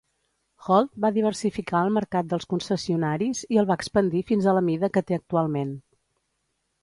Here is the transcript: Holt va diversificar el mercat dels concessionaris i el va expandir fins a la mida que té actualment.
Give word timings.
Holt 0.67 0.87
va 1.03 1.11
diversificar 1.17 1.81
el 1.87 1.91
mercat 1.97 2.31
dels 2.31 2.47
concessionaris 2.53 3.43
i 3.57 3.61
el 3.63 3.69
va 3.73 3.77
expandir 3.81 4.23
fins 4.31 4.47
a 4.49 4.55
la 4.59 4.63
mida 4.71 4.89
que 4.95 5.07
té 5.11 5.19
actualment. 5.19 5.77